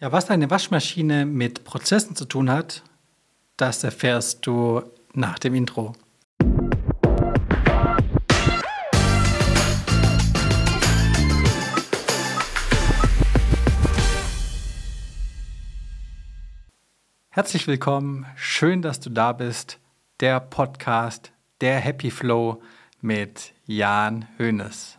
[0.00, 2.84] Ja, was eine Waschmaschine mit Prozessen zu tun hat,
[3.56, 4.80] das erfährst du
[5.12, 5.92] nach dem Intro.
[17.30, 19.80] Herzlich willkommen, schön, dass du da bist.
[20.20, 22.62] Der Podcast, der Happy Flow
[23.00, 24.97] mit Jan Hoeneß.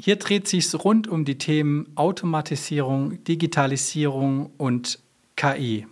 [0.00, 5.00] Hier dreht sich rund um die Themen Automatisierung, Digitalisierung und
[5.34, 5.88] KI.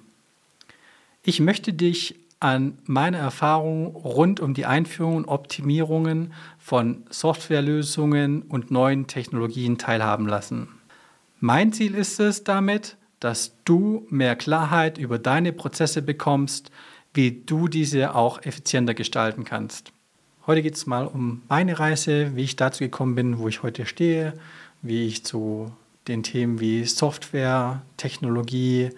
[1.25, 8.71] Ich möchte dich an meine Erfahrungen rund um die Einführung und Optimierungen von Softwarelösungen und
[8.71, 10.69] neuen Technologien teilhaben lassen.
[11.41, 16.71] Mein Ziel ist es damit, dass du mehr Klarheit über deine Prozesse bekommst,
[17.13, 19.93] wie du diese auch effizienter gestalten kannst.
[20.47, 23.85] Heute geht es mal um meine Reise, wie ich dazu gekommen bin, wo ich heute
[23.85, 24.33] stehe,
[24.81, 25.73] wie ich zu
[26.07, 28.91] den Themen wie Software, Technologie,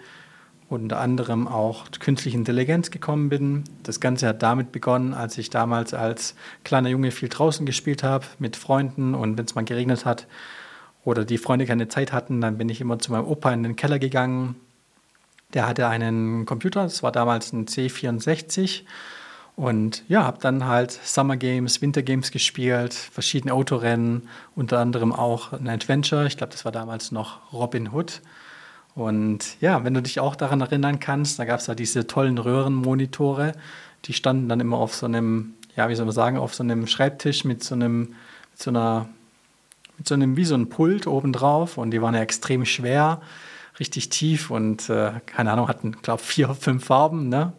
[0.69, 3.63] unter anderem auch künstliche Intelligenz gekommen bin.
[3.81, 8.27] Das Ganze hat damit begonnen, als ich damals als kleiner Junge viel draußen gespielt habe
[8.37, 10.27] mit Freunden und wenn es mal geregnet hat
[11.03, 13.75] oder die Freunde keine Zeit hatten, dann bin ich immer zu meinem Opa in den
[13.75, 14.53] Keller gegangen.
[15.55, 18.83] Der hatte einen Computer, das war damals ein C64
[19.59, 25.51] und ja, habe dann halt Summer Games, Winter Games gespielt, verschiedene Autorennen, unter anderem auch
[25.51, 26.25] ein Adventure.
[26.27, 28.21] Ich glaube, das war damals noch Robin Hood.
[28.95, 32.37] Und ja, wenn du dich auch daran erinnern kannst, da gab es da diese tollen
[32.37, 33.51] Röhrenmonitore.
[34.05, 36.87] Die standen dann immer auf so einem, ja, wie soll man sagen, auf so einem
[36.87, 37.99] Schreibtisch mit so einem,
[38.51, 39.09] mit so einer,
[39.97, 41.77] mit so einem, wie so ein Pult obendrauf.
[41.77, 43.19] Und die waren ja extrem schwer,
[43.77, 47.51] richtig tief und äh, keine Ahnung, hatten, glaube vier, fünf Farben, ne?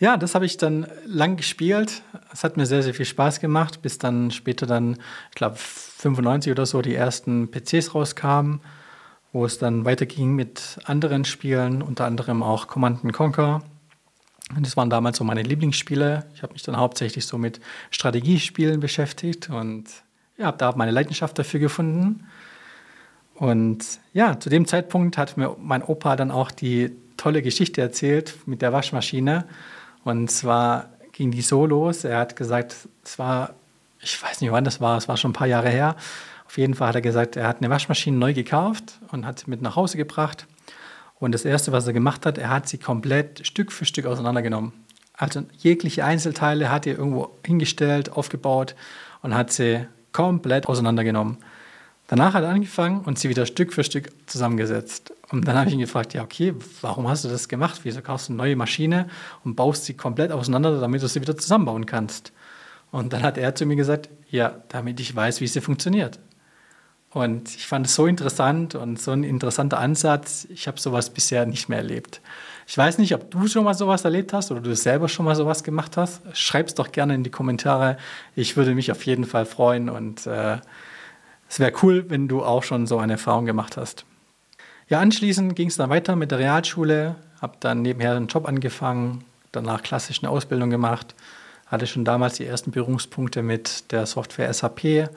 [0.00, 2.02] Ja, das habe ich dann lang gespielt.
[2.32, 4.96] Es hat mir sehr, sehr viel Spaß gemacht, bis dann später dann,
[5.28, 8.62] ich glaube, 95 oder so die ersten PCs rauskamen,
[9.34, 13.62] wo es dann weiterging mit anderen Spielen, unter anderem auch Command Conquer.
[14.56, 16.24] Und das waren damals so meine Lieblingsspiele.
[16.34, 19.84] Ich habe mich dann hauptsächlich so mit Strategiespielen beschäftigt und
[20.38, 22.26] ja, habe da meine Leidenschaft dafür gefunden.
[23.34, 28.38] Und ja, zu dem Zeitpunkt hat mir mein Opa dann auch die tolle Geschichte erzählt
[28.46, 29.44] mit der Waschmaschine.
[30.04, 32.04] Und zwar ging die so los.
[32.04, 32.74] Er hat gesagt,
[33.04, 33.54] es war,
[34.00, 35.96] ich weiß nicht wann das war, es war schon ein paar Jahre her.
[36.46, 39.50] Auf jeden Fall hat er gesagt, er hat eine Waschmaschine neu gekauft und hat sie
[39.50, 40.46] mit nach Hause gebracht.
[41.20, 44.72] Und das Erste, was er gemacht hat, er hat sie komplett Stück für Stück auseinandergenommen.
[45.12, 48.74] Also jegliche Einzelteile hat er irgendwo hingestellt, aufgebaut
[49.22, 51.36] und hat sie komplett auseinandergenommen.
[52.08, 55.12] Danach hat er angefangen und sie wieder Stück für Stück zusammengesetzt.
[55.32, 57.80] Und dann habe ich ihn gefragt, ja, okay, warum hast du das gemacht?
[57.84, 59.08] Wieso kaufst du eine neue Maschine
[59.44, 62.32] und baust sie komplett auseinander, damit du sie wieder zusammenbauen kannst?
[62.90, 66.18] Und dann hat er zu mir gesagt, ja, damit ich weiß, wie sie funktioniert.
[67.12, 70.46] Und ich fand es so interessant und so ein interessanter Ansatz.
[70.50, 72.20] Ich habe sowas bisher nicht mehr erlebt.
[72.68, 75.34] Ich weiß nicht, ob du schon mal sowas erlebt hast oder du selber schon mal
[75.34, 76.22] sowas gemacht hast.
[76.34, 77.96] Schreib es doch gerne in die Kommentare.
[78.36, 80.58] Ich würde mich auf jeden Fall freuen und äh,
[81.48, 84.04] es wäre cool, wenn du auch schon so eine Erfahrung gemacht hast.
[84.90, 89.22] Ja, anschließend ging es dann weiter mit der Realschule, habe dann nebenher einen Job angefangen,
[89.52, 91.14] danach klassisch eine Ausbildung gemacht,
[91.66, 95.08] hatte schon damals die ersten Berührungspunkte mit der Software SAP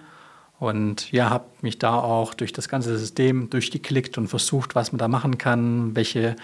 [0.60, 5.00] und ja, habe mich da auch durch das ganze System durchgeklickt und versucht, was man
[5.00, 6.36] da machen kann, welche,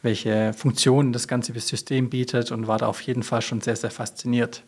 [0.00, 3.90] welche Funktionen das ganze System bietet und war da auf jeden Fall schon sehr, sehr
[3.90, 4.62] fasziniert.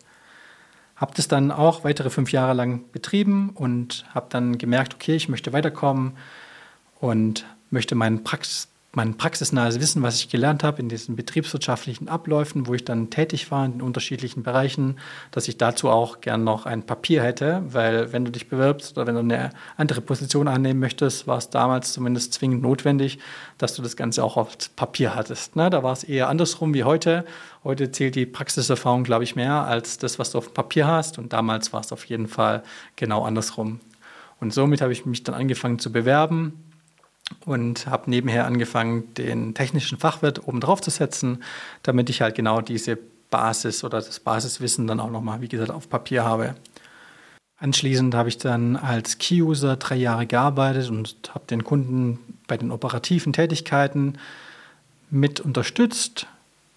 [0.95, 5.27] Habe das dann auch weitere fünf Jahre lang betrieben und habe dann gemerkt, okay, ich
[5.27, 6.17] möchte weiterkommen
[6.99, 12.67] und möchte meinen Praxis, mein praxisnahes Wissen, was ich gelernt habe in diesen betriebswirtschaftlichen Abläufen,
[12.67, 14.99] wo ich dann tätig war in unterschiedlichen Bereichen,
[15.31, 19.07] dass ich dazu auch gern noch ein Papier hätte, weil wenn du dich bewirbst oder
[19.07, 23.19] wenn du eine andere Position annehmen möchtest, war es damals zumindest zwingend notwendig,
[23.57, 25.55] dass du das Ganze auch auf Papier hattest.
[25.55, 25.69] Ne?
[25.69, 27.23] Da war es eher andersrum wie heute.
[27.63, 31.31] Heute zählt die Praxiserfahrung, glaube ich, mehr als das, was du auf Papier hast und
[31.31, 32.63] damals war es auf jeden Fall
[32.97, 33.79] genau andersrum.
[34.41, 36.70] Und somit habe ich mich dann angefangen zu bewerben,
[37.45, 41.43] und habe nebenher angefangen, den technischen Fachwirt oben drauf zu setzen,
[41.83, 42.97] damit ich halt genau diese
[43.29, 46.55] Basis oder das Basiswissen dann auch nochmal, wie gesagt, auf Papier habe.
[47.57, 52.71] Anschließend habe ich dann als Key-User drei Jahre gearbeitet und habe den Kunden bei den
[52.71, 54.17] operativen Tätigkeiten
[55.11, 56.27] mit unterstützt,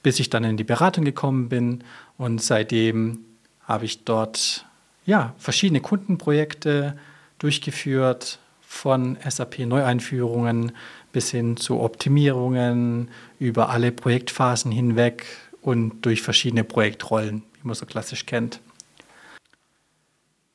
[0.03, 1.85] bis ich dann in die Beratung gekommen bin.
[2.19, 3.21] Und seitdem
[3.63, 4.67] habe ich dort
[5.07, 6.99] ja, verschiedene Kundenprojekte
[7.39, 8.39] durchgeführt,
[8.75, 10.73] von SAP-Neueinführungen
[11.13, 15.27] bis hin zu Optimierungen über alle Projektphasen hinweg
[15.63, 18.61] und durch verschiedene Projektrollen, wie man so klassisch kennt.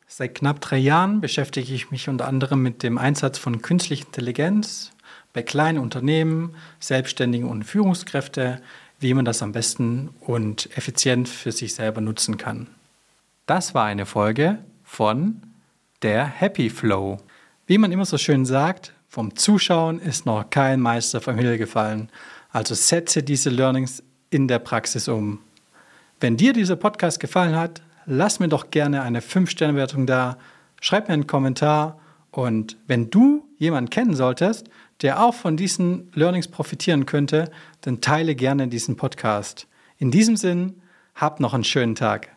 [0.08, 4.92] Seit knapp drei Jahren beschäftige ich mich unter anderem mit dem Einsatz von künstlicher Intelligenz
[5.32, 8.62] bei kleinen Unternehmen, Selbstständigen und Führungskräfte,
[9.00, 12.68] wie man das am besten und effizient für sich selber nutzen kann.
[13.46, 15.42] Das war eine Folge von
[16.02, 17.20] der Happy Flow.
[17.70, 22.10] Wie man immer so schön sagt, vom Zuschauen ist noch kein Meister vom Himmel gefallen.
[22.50, 24.02] Also setze diese Learnings
[24.32, 25.38] in der Praxis um.
[26.20, 30.40] Wenn dir dieser Podcast gefallen hat, lass mir doch gerne eine 5-Sterne-Wertung da,
[30.82, 32.00] schreib mir einen Kommentar
[32.32, 34.68] und wenn du jemanden kennen solltest,
[35.04, 37.52] der auch von diesen Learnings profitieren könnte,
[37.82, 39.68] dann teile gerne diesen Podcast.
[40.00, 40.82] In diesem Sinn,
[41.14, 42.30] hab noch einen schönen Tag.